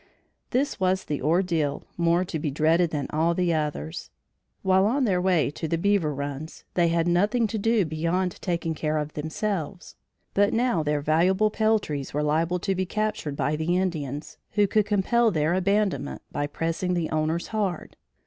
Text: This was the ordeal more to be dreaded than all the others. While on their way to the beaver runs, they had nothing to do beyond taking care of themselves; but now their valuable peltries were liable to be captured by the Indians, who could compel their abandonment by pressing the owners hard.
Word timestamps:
This 0.49 0.79
was 0.79 1.03
the 1.03 1.21
ordeal 1.21 1.83
more 1.95 2.25
to 2.25 2.39
be 2.39 2.49
dreaded 2.49 2.89
than 2.89 3.05
all 3.11 3.35
the 3.35 3.53
others. 3.53 4.09
While 4.63 4.87
on 4.87 5.03
their 5.03 5.21
way 5.21 5.51
to 5.51 5.67
the 5.67 5.77
beaver 5.77 6.11
runs, 6.11 6.63
they 6.73 6.87
had 6.87 7.07
nothing 7.07 7.45
to 7.45 7.59
do 7.59 7.85
beyond 7.85 8.41
taking 8.41 8.73
care 8.73 8.97
of 8.97 9.13
themselves; 9.13 9.95
but 10.33 10.53
now 10.55 10.81
their 10.81 11.01
valuable 11.01 11.51
peltries 11.51 12.15
were 12.15 12.23
liable 12.23 12.57
to 12.61 12.73
be 12.73 12.87
captured 12.87 13.35
by 13.35 13.55
the 13.55 13.77
Indians, 13.77 14.39
who 14.53 14.65
could 14.65 14.87
compel 14.87 15.29
their 15.29 15.53
abandonment 15.53 16.23
by 16.31 16.47
pressing 16.47 16.95
the 16.95 17.11
owners 17.11 17.49
hard. 17.49 17.95